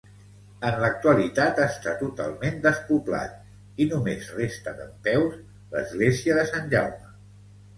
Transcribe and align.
En 0.67 0.77
l'actualitat 0.83 1.59
està 1.65 1.93
totalment 1.99 2.57
despoblat 2.63 3.35
i 3.85 3.87
només 3.93 4.33
resta 4.39 4.75
dempeus 4.81 5.39
l'església 5.77 6.41
de 6.41 6.49
Sant 6.55 6.75
Jaume. 6.77 7.17